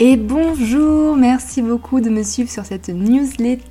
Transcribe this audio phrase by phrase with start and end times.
[0.00, 3.62] Et bonjour, merci beaucoup de me suivre sur cette newsletter.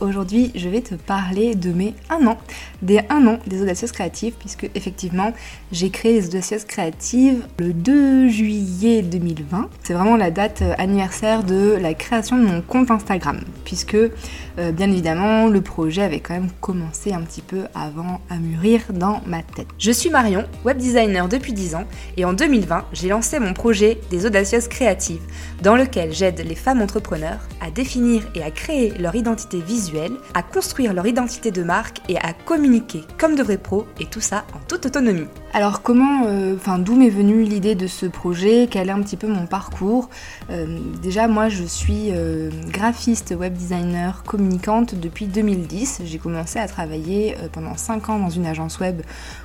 [0.00, 2.38] Aujourd'hui, je vais te parler de mes 1 an,
[2.82, 5.32] des 1 an des audacieuses créatives, puisque effectivement,
[5.72, 9.68] j'ai créé les audacieuses créatives le 2 juillet 2020.
[9.82, 14.88] C'est vraiment la date anniversaire de la création de mon compte Instagram, puisque euh, bien
[14.88, 19.42] évidemment, le projet avait quand même commencé un petit peu avant à mûrir dans ma
[19.42, 19.66] tête.
[19.78, 21.84] Je suis Marion, web designer depuis 10 ans,
[22.16, 25.22] et en 2020, j'ai lancé mon projet des audacieuses créatives
[25.60, 30.42] dans lequel j'aide les femmes entrepreneurs à définir et à créer leur identité visuelle, à
[30.42, 34.44] construire leur identité de marque et à communiquer comme de vrais pros, et tout ça
[34.54, 35.26] en toute autonomie.
[35.52, 38.68] Alors comment, euh, enfin d'où m'est venue l'idée de ce projet?
[38.70, 40.08] Quel est un petit peu mon parcours?
[40.50, 46.02] Euh, Déjà moi je suis euh, graphiste, web designer, communicante depuis 2010.
[46.04, 49.02] J'ai commencé à travailler pendant 5 ans dans une agence web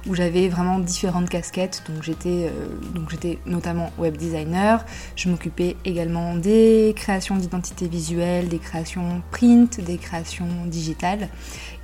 [0.07, 1.81] où j'avais vraiment différentes casquettes.
[1.89, 2.51] Donc j'étais
[2.93, 4.85] donc j'étais notamment web designer.
[5.15, 11.29] Je m'occupais également des créations d'identité visuelle, des créations print, des créations digitales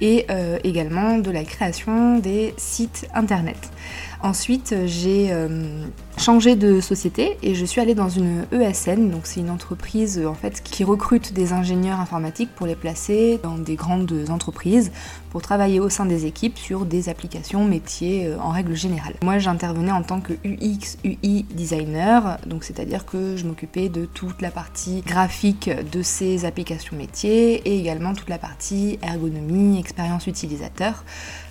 [0.02, 0.26] et
[0.64, 3.70] également de la création des sites internet.
[4.24, 9.40] Ensuite, j'ai euh, changé de société et je suis allée dans une ESN, donc c'est
[9.40, 14.14] une entreprise en fait qui recrute des ingénieurs informatiques pour les placer dans des grandes
[14.30, 14.92] entreprises
[15.32, 19.14] pour travailler au sein des équipes sur des applications métiers euh, en règle générale.
[19.24, 24.42] Moi, j'intervenais en tant que UX UI designer, donc c'est-à-dire que je m'occupais de toute
[24.42, 31.06] la partie graphique de ces applications métiers et également toute la partie ergonomie, expérience utilisateur.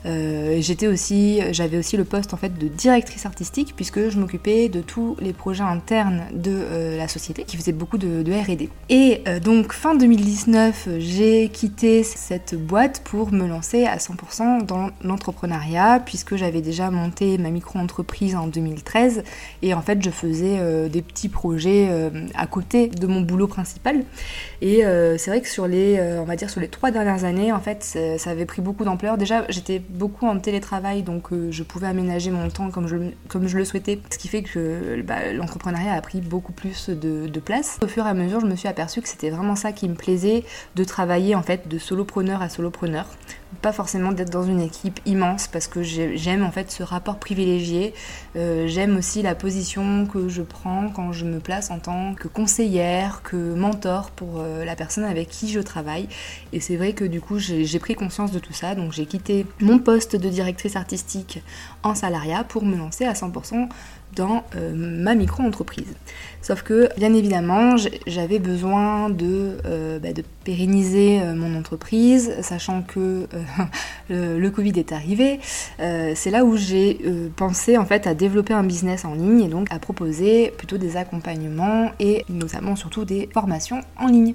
[0.06, 4.68] Euh, j'étais aussi, j'avais aussi le poste en fait de directrice artistique puisque je m'occupais
[4.68, 8.68] de tous les projets internes de euh, la société qui faisait beaucoup de, R&D.
[8.88, 14.90] Et euh, donc fin 2019, j'ai quitté cette boîte pour me lancer à 100% dans
[15.02, 19.24] l'entrepreneuriat puisque j'avais déjà monté ma micro-entreprise en 2013
[19.62, 21.88] et en fait je faisais euh, des petits projets
[22.34, 24.04] à côté de mon boulot principal.
[24.60, 24.82] Et
[25.16, 27.98] c'est vrai que sur les, on va dire sur les trois dernières années, en fait,
[28.18, 29.16] ça avait pris beaucoup d'ampleur.
[29.16, 32.96] Déjà, j'étais beaucoup en télétravail, donc je pouvais aménager mon temps comme je,
[33.28, 37.40] comme je le souhaitais, ce qui fait que bah, l'entrepreneuriat a pris beaucoup plus de,
[37.40, 37.78] place.
[37.82, 39.94] Au fur et à mesure, je me suis aperçue que c'était vraiment ça qui me
[39.94, 40.44] plaisait,
[40.76, 43.06] de travailler en fait de solopreneur à solopreneur
[43.62, 47.94] pas forcément d'être dans une équipe immense parce que j'aime en fait ce rapport privilégié.
[48.36, 52.28] Euh, j'aime aussi la position que je prends quand je me place en tant que
[52.28, 56.08] conseillère, que mentor pour euh, la personne avec qui je travaille.
[56.52, 59.46] Et c'est vrai que du coup j'ai pris conscience de tout ça, donc j'ai quitté
[59.60, 61.42] mon poste de directrice artistique
[61.82, 63.68] en salariat pour me lancer à 100%
[64.16, 65.94] dans euh, ma micro-entreprise.
[66.42, 67.76] Sauf que, bien évidemment,
[68.06, 70.08] j'avais besoin de, euh, bah,
[70.44, 73.26] pérenniser euh, mon entreprise, sachant que
[74.08, 75.38] le, le, Covid est arrivé.
[75.78, 76.98] C'est là où j'ai
[77.36, 80.96] pensé en fait à développer un business en ligne et donc à proposer plutôt des
[80.96, 84.34] accompagnements et notamment surtout des formations en ligne.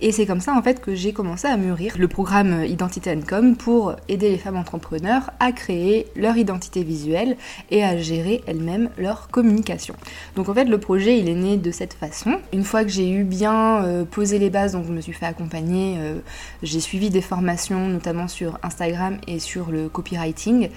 [0.00, 3.56] Et c'est comme ça en fait que j'ai commencé à mûrir le programme Identité Com
[3.56, 7.36] pour aider les femmes entrepreneurs à créer leur identité visuelle
[7.70, 9.94] et à gérer elles-mêmes leur communication.
[10.34, 12.38] Donc en fait le projet il est né de cette façon.
[12.52, 15.26] Une fois que j'ai eu bien euh, posé les bases, donc je me suis fait
[15.26, 16.18] accompagner, euh,
[16.62, 20.70] j'ai suivi des formations notamment sur Instagram et sur le copywriting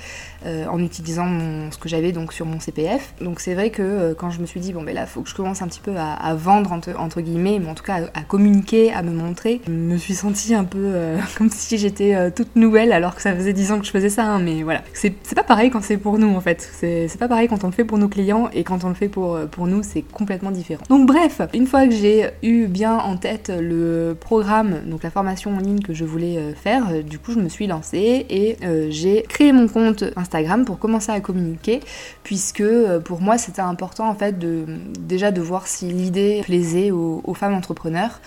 [0.46, 1.28] euh, en utilisant
[1.72, 3.14] ce que j'avais donc sur mon CPF.
[3.22, 5.36] Donc c'est vrai que quand je me suis dit bon ben là faut que je
[5.36, 9.02] commence un petit peu à, vendre entre, guillemets, mais en tout cas à, communiquer, à
[9.02, 10.94] me montrer, je me suis sentie un peu
[11.38, 14.24] comme si j'étais toute nouvelle alors que ça faisait 10 ans que je faisais ça,
[14.24, 14.84] hein, mais voilà.
[14.94, 16.70] C'est pas pareil quand c'est pour nous en fait.
[16.80, 19.10] C'est pas pareil quand on le fait pour nos clients et quand on le fait
[19.10, 20.84] pour, euh, pour nous, c'est complètement différent.
[20.90, 25.56] Donc bref, une fois que j'ai eu bien en tête le programme, donc la formation
[25.56, 28.58] en ligne que je voulais euh, faire, euh, du coup je me suis lancée et
[28.90, 31.80] j'ai créé mon compte Instagram pour commencer à communiquer
[32.24, 32.64] puisque
[33.06, 34.66] pour moi c'était important en fait de
[35.00, 38.20] déjà de voir si l'idée plaisait aux, femmes entrepreneurs.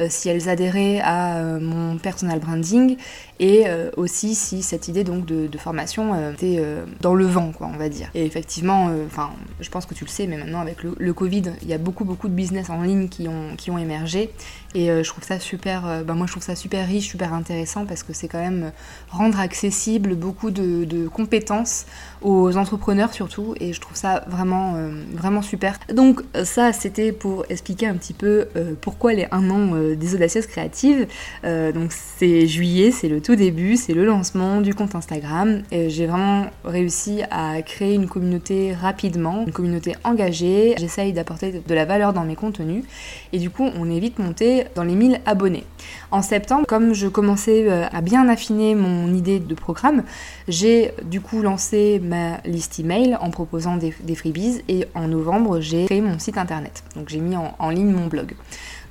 [0.00, 2.96] Euh, si elles adhéraient à euh, mon personal branding
[3.38, 6.62] et euh, aussi si cette idée donc de, formation était
[7.02, 8.08] dans le vent quoi on va dire.
[8.14, 9.30] Et effectivement, enfin
[9.60, 12.04] je pense que tu le sais, mais maintenant avec le, Covid, il y a beaucoup
[12.04, 14.30] beaucoup de business en ligne qui ont, qui ont émergé
[14.74, 18.04] et je trouve ça super, ben moi je trouve ça super riche, super intéressant parce
[18.04, 18.70] que c'est quand même
[19.10, 21.86] rendre accessible beaucoup de, de, compétences
[22.22, 24.76] aux entrepreneurs surtout et je trouve ça vraiment
[25.12, 25.78] vraiment super.
[25.92, 28.46] Donc ça c'était pour expliquer un petit peu
[28.80, 31.06] pourquoi les un an euh, des audacieuses créatives.
[31.44, 35.62] Euh, donc c'est juillet, c'est le tout début, c'est le lancement du compte Instagram.
[35.70, 40.74] J'ai vraiment réussi à créer une communauté rapidement, une communauté engagée.
[40.78, 42.84] J'essaye d'apporter de la valeur dans mes contenus
[43.32, 45.64] et du coup on est vite monté dans les 1000 abonnés.
[46.10, 50.02] En septembre, comme je commençais euh, à bien affiner mon idée de programme,
[50.48, 55.86] j'ai du coup lancé ma liste email en proposant des, freebies et en novembre j'ai
[55.86, 56.82] créé mon site internet.
[56.96, 58.34] Donc j'ai mis en ligne mon blog.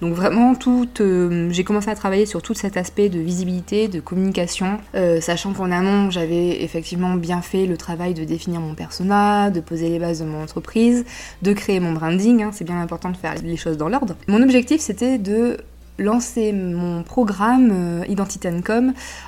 [0.01, 0.54] Donc vraiment,
[1.01, 5.54] euh, j'ai commencé à travailler sur tout cet aspect de visibilité, de communication, euh, sachant
[5.54, 10.00] qu'en amont, j'avais effectivement bien fait le travail de définir mon persona, de poser les
[10.00, 11.06] bases de mon entreprise,
[11.42, 12.44] de créer mon branding.
[12.44, 12.51] Hein.
[12.54, 14.16] c'est bien important de faire les choses dans l'ordre.
[14.28, 15.57] Mon objectif, c'était de
[15.98, 18.48] lancer mon programme euh, Identity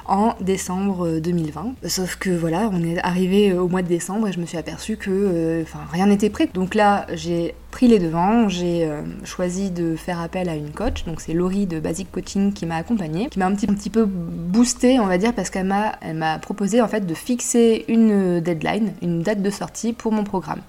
[0.06, 1.74] en décembre 2020.
[1.86, 4.96] Sauf que voilà, on est arrivé au mois de décembre et je me suis aperçue
[4.96, 6.48] que rien n'était prêt.
[6.54, 11.06] Donc là, j'ai pris les devants, j'ai euh, choisi de faire appel à une coach,
[11.06, 15.00] donc c'est Laurie de Basic Coaching qui m'a accompagnée, qui m'a un petit, peu boosté,
[15.00, 19.42] on va dire, parce qu'elle m'a, proposé en fait de fixer une deadline, une date
[19.42, 20.62] de sortie pour mon programme.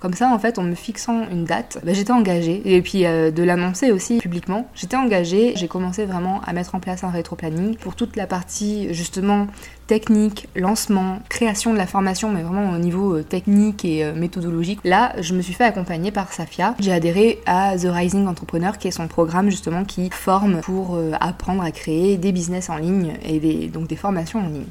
[0.00, 2.62] Comme ça, en fait, en me fixant une date, bah, j'étais engagée.
[2.64, 5.52] Et puis euh, de l'annoncer aussi publiquement, j'étais engagée.
[5.56, 9.46] J'ai commencé vraiment à mettre en place un rétro-planning pour toute la partie justement
[9.86, 14.80] technique, lancement, création de la formation, mais vraiment au niveau euh, technique et méthodologique.
[14.84, 16.32] Là, je me suis fait accompagner par
[16.78, 21.12] J'ai adhéré à The Rising Entrepreneur, qui est son programme justement qui forme pour euh,
[21.20, 24.66] apprendre à créer des business en ligne et donc des formations en ligne.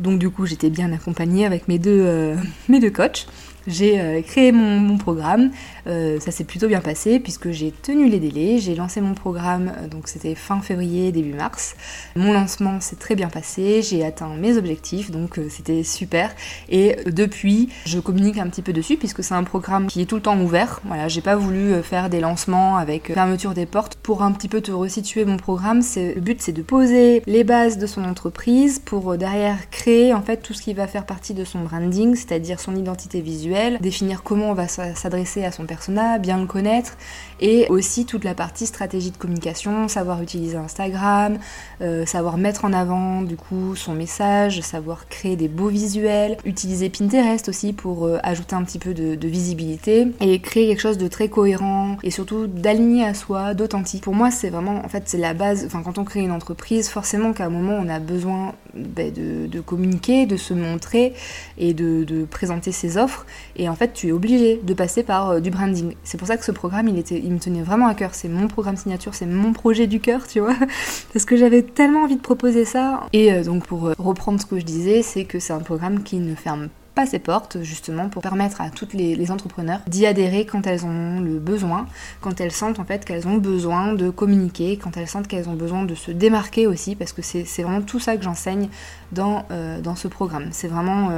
[0.00, 2.36] Donc du coup, j'étais bien accompagnée avec mes deux,
[2.68, 3.26] mes deux coachs.
[3.66, 5.50] J'ai euh, créé mon, programme,
[5.86, 9.72] euh, ça s'est plutôt bien passé puisque j'ai tenu les délais, j'ai lancé mon programme,
[9.76, 11.74] euh, donc c'était fin février, début mars.
[12.14, 16.32] Mon lancement s'est très bien passé, j'ai atteint mes objectifs, donc c'était super.
[16.68, 20.16] Et depuis, je communique un petit peu dessus puisque c'est un programme qui est tout
[20.16, 20.80] le temps ouvert.
[20.84, 23.96] Voilà, j'ai pas voulu faire des lancements avec fermeture des portes.
[23.96, 27.78] Pour un petit peu te resituer mon programme, le but c'est de poser les bases
[27.78, 31.44] de son entreprise pour derrière créer en fait tout ce qui va faire partie de
[31.44, 36.38] son branding, c'est-à-dire son identité visuelle définir comment on va s'adresser à son persona, bien
[36.38, 36.96] le connaître,
[37.40, 41.38] et aussi toute la partie stratégie de communication, savoir utiliser Instagram,
[41.80, 46.88] euh, savoir mettre en avant du coup son message, savoir créer des beaux visuels, utiliser
[46.88, 51.08] Pinterest aussi pour euh, ajouter un petit peu de, visibilité et créer quelque chose de
[51.08, 54.04] très cohérent et surtout d'aligné à soi, d'authentique.
[54.04, 55.64] Pour moi, c'est vraiment, en fait, c'est la base.
[55.66, 59.60] Enfin, quand on crée une entreprise, forcément qu'à un moment, on a besoin ben, de,
[59.60, 61.12] communiquer, de se montrer
[61.58, 63.26] et de, de présenter ses offres.
[63.58, 65.94] Et en fait, tu es obligé de passer par euh, du branding.
[66.04, 68.14] C'est pour ça que ce programme, il, était, il me tenait vraiment à cœur.
[68.14, 70.56] C'est mon programme signature, c'est mon projet du cœur, tu vois.
[71.12, 73.04] Parce que j'avais tellement envie de proposer ça.
[73.12, 76.02] Et euh, donc, pour euh, reprendre ce que je disais, c'est que c'est un programme
[76.02, 80.46] qui ne ferme pas ses portes justement pour permettre à toutes les, entrepreneurs d'y adhérer
[80.46, 81.86] quand elles ont le besoin,
[82.22, 85.56] quand elles sentent en fait qu'elles ont besoin de communiquer, quand elles sentent qu'elles ont
[85.56, 88.70] besoin de se démarquer aussi, parce que c'est vraiment tout ça que j'enseigne
[89.12, 89.44] dans,
[89.82, 90.48] dans ce programme.
[90.52, 91.10] C'est vraiment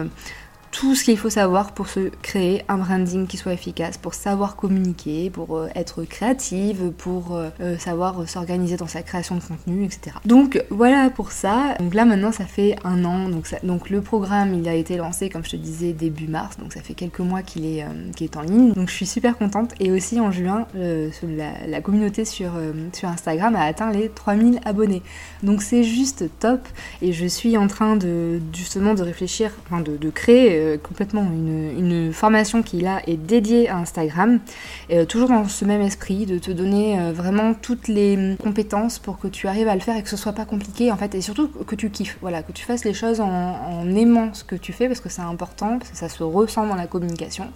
[0.70, 4.56] tout ce qu'il faut savoir pour se créer un branding qui soit efficace, pour savoir
[4.56, 9.84] communiquer, pour euh, être créative, pour euh, euh, savoir s'organiser dans sa création de contenu,
[9.84, 10.16] etc.
[10.24, 11.74] Donc voilà pour ça.
[11.80, 13.28] Donc là maintenant ça fait un an.
[13.62, 16.56] Donc, le programme il a été lancé comme je te disais début mars.
[16.58, 17.84] Donc ça fait quelques mois qu'il est,
[18.20, 18.72] est en ligne.
[18.72, 19.72] Donc je suis super contente.
[19.80, 22.50] Et aussi en juin, la, communauté sur,
[22.92, 25.02] sur Instagram a atteint les 3000 abonnés.
[25.42, 26.60] Donc c'est juste top.
[27.02, 31.22] Et je suis en train de justement de réfléchir, enfin de, de créer euh, complètement
[31.22, 34.40] une, formation qui là est dédiée à Instagram,
[34.90, 39.18] euh, toujours dans ce même esprit de te donner euh, vraiment toutes les compétences pour
[39.18, 41.20] que tu arrives à le faire et que ce soit pas compliqué en fait et
[41.20, 44.72] surtout que tu kiffes, voilà, que tu fasses les choses en, aimant ce que tu
[44.72, 47.48] fais parce que c'est important, parce que ça se ressent dans la communication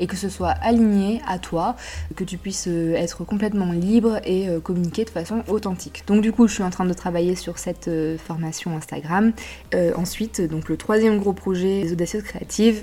[0.00, 1.76] et que ce soit aligné à toi,
[2.16, 6.04] que tu puisses être complètement libre et communiquer de façon authentique.
[6.06, 9.32] Donc du coup je suis en train de travailler sur cette formation Instagram.
[9.96, 12.22] ensuite donc le troisième gros projet des audacieuses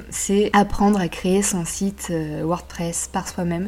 [0.09, 3.67] c'est apprendre à créer son site euh, WordPress par soi-même.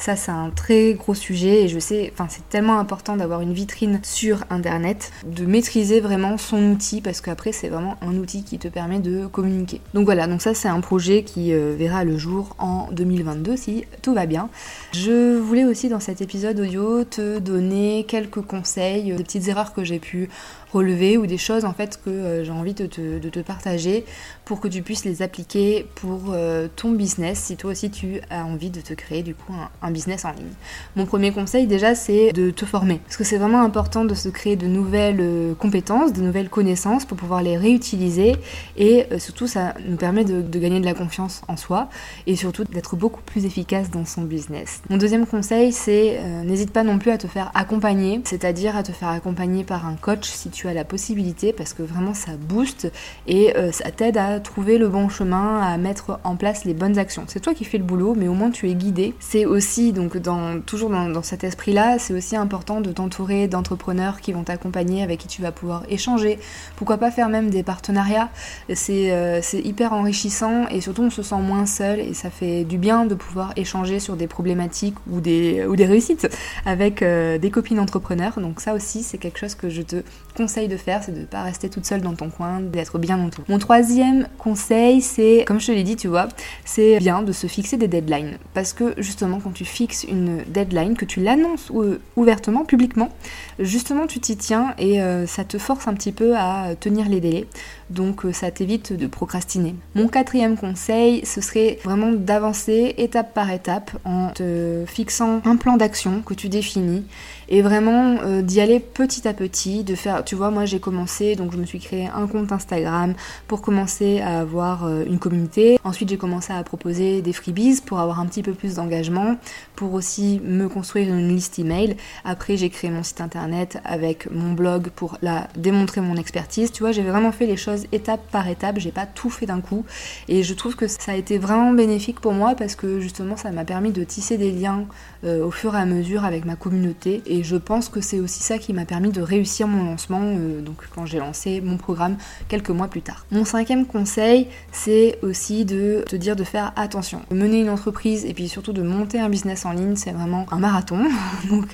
[0.00, 3.52] Ça, c'est un très gros sujet et je sais, enfin, c'est tellement important d'avoir une
[3.52, 8.58] vitrine sur Internet, de maîtriser vraiment son outil parce qu'après, c'est vraiment un outil qui
[8.58, 9.82] te permet de communiquer.
[9.92, 13.84] Donc voilà, donc ça, c'est un projet qui euh, verra le jour en 2022 si
[14.00, 14.48] tout va bien.
[14.92, 19.84] Je voulais aussi dans cet épisode audio te donner quelques conseils, des petites erreurs que
[19.84, 20.30] j'ai pu
[20.72, 24.04] relever ou des choses en fait que euh, j'ai envie de te, partager
[24.44, 28.44] pour que tu puisses les appliquer pour euh, ton business si toi aussi tu as
[28.44, 30.52] envie de te créer du coup un, business en ligne.
[30.94, 34.28] Mon premier conseil déjà c'est de te former parce que c'est vraiment important de se
[34.28, 38.36] créer de nouvelles euh, compétences, de nouvelles connaissances pour pouvoir les réutiliser
[38.76, 41.88] et surtout ça nous permet de gagner de la confiance en soi
[42.26, 44.82] et surtout d'être beaucoup plus efficace dans son business.
[44.90, 48.92] Mon deuxième conseil c'est n'hésite pas non plus à te faire accompagner, c'est-à-dire à te
[48.92, 52.32] faire accompagner par un coach si tu tu as la possibilité parce que vraiment ça
[52.38, 52.92] booste
[53.26, 56.98] et euh, ça t'aide à trouver le bon chemin, à mettre en place les bonnes
[56.98, 57.24] actions.
[57.28, 59.14] C'est toi qui fais le boulot, mais au moins tu es guidé.
[59.20, 64.32] C'est aussi donc dans, toujours dans, cet esprit-là, c'est aussi important de t'entourer d'entrepreneurs qui
[64.32, 66.38] vont t'accompagner, avec qui tu vas pouvoir échanger.
[66.76, 68.28] Pourquoi pas faire même des partenariats
[68.74, 72.76] C'est euh, hyper enrichissant et surtout on se sent moins seul et ça fait du
[72.76, 76.28] bien de pouvoir échanger sur des problématiques ou des, ou des réussites
[76.66, 78.38] avec euh, des copines entrepreneurs.
[78.40, 80.02] Donc ça aussi, c'est quelque chose que je te
[80.36, 83.18] conseille de faire, c'est de ne pas rester toute seule dans ton coin, d'être bien
[83.18, 83.46] entourée.
[83.48, 86.28] Mon troisième conseil, c'est, comme je te l'ai dit, tu vois,
[86.64, 88.38] c'est bien de se fixer des deadlines.
[88.54, 91.70] Parce que justement, quand tu fixes une deadline, que tu l'annonces
[92.16, 93.10] ouvertement, publiquement,
[93.58, 97.20] justement, tu t'y tiens et euh, ça te force un petit peu à tenir les
[97.20, 97.46] délais.
[97.90, 99.74] Donc euh, ça t'évite de procrastiner.
[99.94, 105.76] Mon quatrième conseil, ce serait vraiment d'avancer étape par étape en te fixant un plan
[105.76, 107.04] d'action que tu définis
[107.50, 111.34] et vraiment euh, d'y aller petit à petit, de faire, tu vois, moi j'ai commencé,
[111.34, 113.14] donc je me suis créé un compte Instagram
[113.48, 115.78] pour commencer à avoir euh, une communauté.
[115.82, 119.36] Ensuite j'ai commencé à proposer des freebies pour avoir un petit peu plus d'engagement,
[119.74, 121.96] pour aussi me construire une liste email.
[122.24, 126.70] Après j'ai créé mon site internet avec mon blog pour la démontrer mon expertise.
[126.70, 129.60] Tu vois, j'ai vraiment fait les choses étape par étape, j'ai pas tout fait d'un
[129.60, 129.84] coup
[130.28, 133.50] et je trouve que ça a été vraiment bénéfique pour moi parce que justement ça
[133.50, 134.86] m'a permis de tisser des liens
[135.24, 138.42] euh, au fur et à mesure avec ma communauté et je pense que c'est aussi
[138.42, 142.16] ça qui m'a permis de réussir mon lancement, euh, donc quand j'ai lancé mon programme
[142.48, 143.26] quelques mois plus tard.
[143.30, 147.22] Mon cinquième conseil, c'est aussi de te dire de faire attention.
[147.30, 150.58] Mener une entreprise et puis surtout de monter un business en ligne, c'est vraiment un
[150.58, 151.00] marathon.
[151.50, 151.66] donc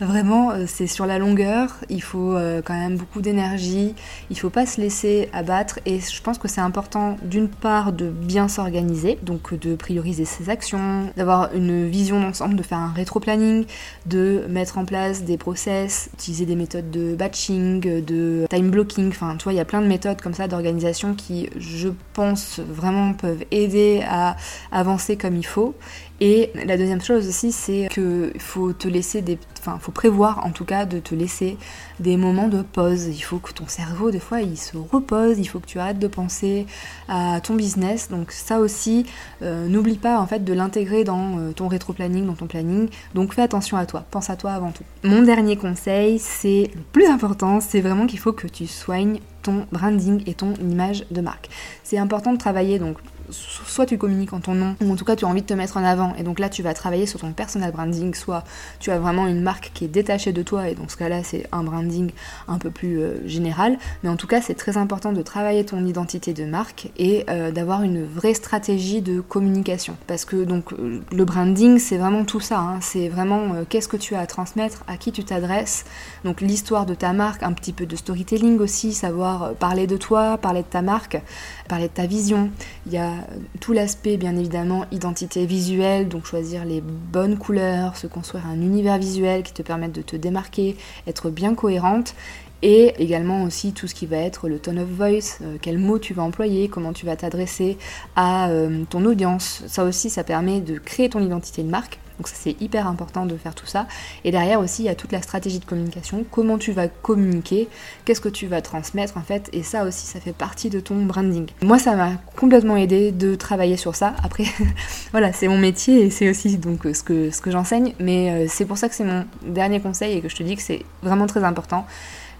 [0.00, 3.94] vraiment, euh, c'est sur la longueur, il faut quand même beaucoup d'énergie,
[4.30, 5.53] il faut pas se laisser abattre
[5.86, 10.50] et je pense que c'est important d'une part de bien s'organiser, donc de prioriser ses
[10.50, 13.66] actions, d'avoir une vision d'ensemble, de faire un rétro-planning,
[14.06, 19.36] de mettre en place des process, utiliser des méthodes de batching, de time blocking, enfin
[19.36, 23.12] tu vois, il y a plein de méthodes comme ça d'organisation qui, je pense, vraiment
[23.14, 24.36] peuvent aider à
[24.72, 25.74] avancer comme il faut.
[26.20, 29.38] Et la deuxième chose aussi, c'est qu'il faut te laisser des.
[29.58, 31.56] Enfin, faut prévoir en tout cas de te laisser
[31.98, 33.06] des moments de pause.
[33.06, 35.38] Il faut que ton cerveau, des fois, il se repose.
[35.38, 36.66] Il faut que tu arrêtes de penser
[37.08, 38.08] à ton business.
[38.10, 39.06] Donc, ça aussi,
[39.42, 42.88] euh, n'oublie pas en fait de l'intégrer dans euh, ton rétro-planning, dans ton planning.
[43.14, 44.04] Donc, fais attention à toi.
[44.10, 44.84] Pense à toi avant tout.
[45.02, 49.66] Mon dernier conseil, c'est le plus important, c'est vraiment qu'il faut que tu soignes ton
[49.70, 51.48] branding et ton image de marque.
[51.84, 52.98] C'est important de travailler donc
[53.30, 55.54] soit tu communiques en ton nom, ou en tout cas tu as envie de te
[55.54, 58.44] mettre en avant, et donc là tu vas travailler sur ton personal branding, soit
[58.80, 61.46] tu as vraiment une marque qui est détachée de toi, et dans ce cas-là c'est
[61.52, 62.10] un branding
[62.48, 65.84] un peu plus euh, général, mais en tout cas c'est très important de travailler ton
[65.84, 71.00] identité de marque et euh, d'avoir une vraie stratégie de communication, parce que donc euh,
[71.10, 72.78] le branding c'est vraiment tout ça, hein.
[72.80, 75.84] c'est vraiment qu'est-ce que tu as à transmettre, à qui tu t'adresses,
[76.24, 80.38] donc l'histoire de ta marque, un petit peu de storytelling aussi, savoir parler de toi,
[80.38, 81.20] parler de ta marque,
[81.68, 82.50] parler de ta vision,
[82.86, 83.12] il y a
[83.60, 88.98] tout l'aspect bien évidemment identité visuelle, donc choisir les bonnes couleurs, se construire un univers
[88.98, 90.76] visuel qui te permette de te démarquer,
[91.06, 92.14] être bien cohérente.
[92.62, 95.98] Et également aussi tout ce qui va être le tone of voice, euh, quels mots
[95.98, 97.76] tu vas employer, comment tu vas t'adresser
[98.16, 99.62] à euh, ton audience.
[99.66, 103.26] Ça aussi, ça permet de créer ton identité de marque donc ça c'est hyper important
[103.26, 103.86] de faire tout ça.
[104.24, 107.68] Et derrière aussi il y a toute la stratégie de communication, comment tu vas communiquer,
[108.04, 111.04] qu'est-ce que tu vas transmettre en fait, et ça aussi ça fait partie de ton
[111.04, 111.46] branding.
[111.62, 114.14] Moi ça m'a complètement aidé de travailler sur ça.
[114.22, 114.44] Après
[115.12, 118.46] voilà c'est mon métier et c'est aussi donc ce que, ce que j'enseigne, mais euh,
[118.48, 120.84] c'est pour ça que c'est mon dernier conseil et que je te dis que c'est
[121.02, 121.86] vraiment très important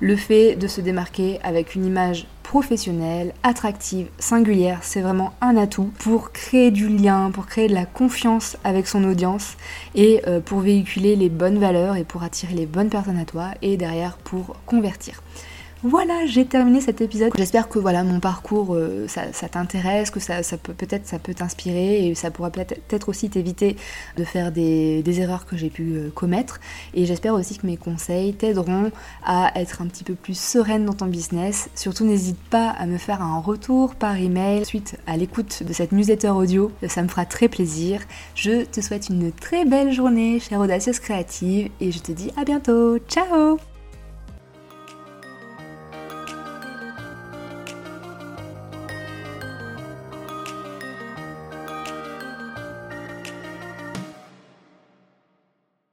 [0.00, 5.90] le fait de se démarquer avec une image professionnelle, attractive, singulière, c'est vraiment un atout
[5.98, 9.56] pour créer du lien, pour créer de la confiance avec son audience
[9.94, 13.48] et euh, pour véhiculer les bonnes valeurs et pour attirer les bonnes personnes à toi
[13.62, 15.22] et derrière pour convertir.
[15.86, 17.30] Voilà, j'ai terminé cet épisode.
[17.36, 22.06] J'espère que voilà mon parcours, euh, ça, t'intéresse, que ça, peut peut-être ça peut t'inspirer
[22.06, 23.76] et ça pourra peut-être aussi t'éviter
[24.16, 26.58] de faire des, erreurs que j'ai pu euh, commettre.
[26.94, 28.92] Et j'espère aussi que mes conseils t'aideront
[29.26, 31.68] à être un petit peu plus sereine dans ton business.
[31.74, 35.92] Surtout n'hésite pas à me faire un retour par email suite à l'écoute de cette
[35.92, 36.72] newsletter audio.
[36.88, 38.00] Ça me fera très plaisir.
[38.34, 42.44] Je te souhaite une très belle journée, chère audacieuse créative, et je te dis à
[42.44, 42.96] bientôt.
[43.06, 43.58] Ciao